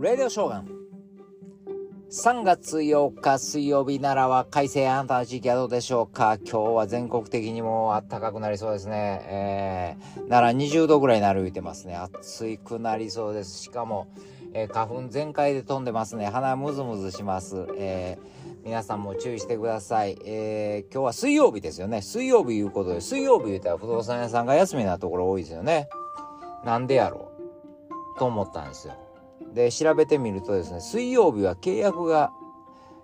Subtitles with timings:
[0.00, 0.68] レディオショーガン。
[2.08, 6.38] 3月8日水曜日奈良は快晴あなたの地域はどうでしょうか？
[6.38, 9.20] 今日は全国的にも暖かくなりそうですね。
[9.24, 11.96] えー、奈良20度ぐらいになる言ってますね。
[11.96, 13.58] 暑いくなりそうです。
[13.58, 14.06] しかも、
[14.54, 16.26] えー、花粉全開で飛んでますね。
[16.26, 17.66] 鼻ムズムズします。
[17.76, 20.16] えー、皆さんも注意してください。
[20.24, 22.02] えー、今日は水曜日ですよね。
[22.02, 25.88] 水曜日いうことで、水曜日言ったら不動産屋さんが休みなところ多いですよね。
[26.64, 27.32] なんでやろ
[28.16, 28.18] う？
[28.20, 28.94] と思ったんですよ。
[29.54, 32.32] で、調べてみるとですね、水曜日は契約が、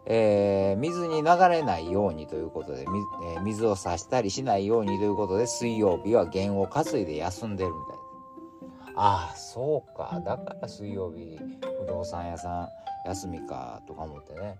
[0.06, 8.04] えー、水に流れないようにということで、えー、水を差したりしないようにということで、水曜日は弦を担いで休んでるみたいで。
[8.96, 10.20] ああ、そうか。
[10.24, 11.38] だから水曜日、
[11.80, 12.70] 不動産屋さ
[13.04, 14.56] ん休みか、とか思ってね。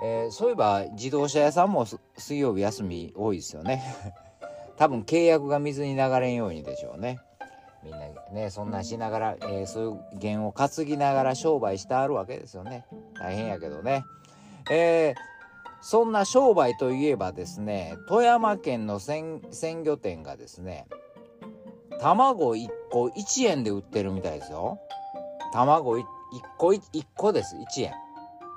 [0.00, 1.86] えー、そういえば自動車屋さんも
[2.16, 3.82] 水曜日休み多いですよね。
[4.76, 7.18] 多分契約が水に流れんようにでしょうね。
[7.90, 12.84] みんなねそんなんしながら、えー、そういう弦を担ぎながら商売してあるわけですよね。
[13.18, 14.04] 大変やけどね。
[14.70, 15.14] えー、
[15.80, 20.86] そんな商売といえばですね富山県の鮮魚店がですね
[22.00, 24.78] 卵1個1円で売ってるみたいですよ。
[25.52, 26.04] 卵 1,
[26.58, 27.56] 個 1, 1個です。
[27.56, 27.92] 1円。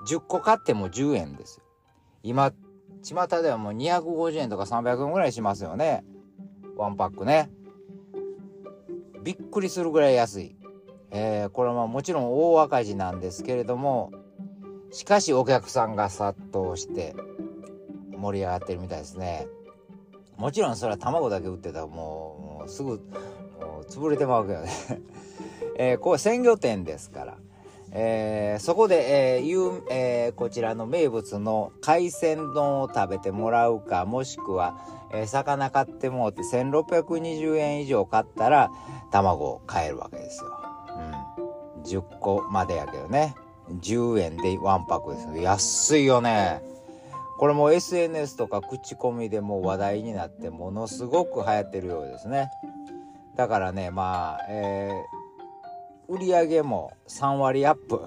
[0.07, 1.63] 10個買っても10円ですよ。
[2.23, 2.51] 今
[3.03, 6.03] 巷ではもう250円とか300円ぐらいしますよね。
[6.75, 7.49] ワンパックね
[9.23, 10.55] びっくりするぐらい安い。
[11.11, 14.11] えー、これはもちろん大赤字なんですけれども、
[14.91, 17.15] しかしお客さんが殺到して
[18.17, 19.47] 盛り上がってるみたいですね。
[20.37, 23.01] もちろんそれは卵だけ売ってたらもうもうすぐ
[23.89, 24.69] 潰れてまうけどね。
[25.77, 27.37] えー、こう鮮魚店ですから。
[27.93, 34.77] えー、そこで、えーいうえー、こちらの名物の海鮮丼を食べてもらうかもしくは、
[35.11, 38.71] えー、魚買ってもうて1620円以上買ったら
[39.11, 40.51] 卵を買えるわけですよ。
[41.75, 43.35] うん、10個までやけどね
[43.69, 46.61] 10円でワンパクです安いよね。
[47.39, 52.51] これも SNS とか口コミでも話題になってものすごく流行ってるようですね。
[53.35, 55.20] だからねまあ、えー
[56.07, 58.01] 売り上げも3割アップ。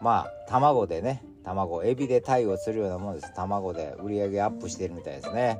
[0.00, 3.34] まあ卵でね卵エビで対応するようなものです。
[3.34, 5.58] 卵で売り上げアップしてるみたいですね。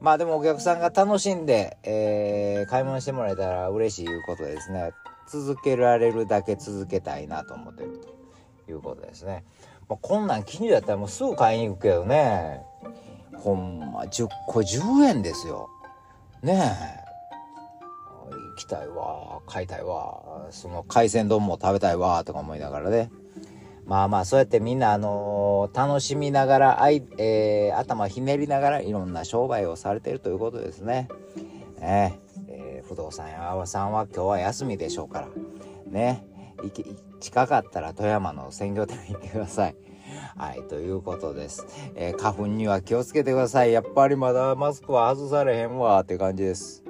[0.00, 4.92] まあでもお客さんが楽しんで、えー、買い物してもらえたら嬉しいいうことですね。
[5.26, 8.00] 続けられるだけ続けたいなと思ってる
[8.66, 9.44] ということですね、
[9.88, 12.60] まあ、こんなん近所だったらもうすぐ買いに行くけどね。
[13.36, 15.68] ほんま10個10円ですよ。
[16.42, 17.03] ねえ。
[18.54, 23.10] 行きたいわ買いたいわその海鮮丼も食べたいわとか思いながらね
[23.84, 31.08] まあまあそうやってみんなあのー、楽しみながらあい、えー、頭ひねりながらいろんな商売をされてるということですね。
[31.80, 35.28] ねえー、不動産屋さんは今日は休みでしょうから
[35.90, 36.24] ね
[37.20, 39.76] 近かったら富山の鮮魚店に行ってください。
[40.36, 41.66] はい、ということです。
[41.94, 43.72] えー、花粉には気をつけてください。
[43.72, 46.83] やっぱりまだマスクは外されへんわって感じです。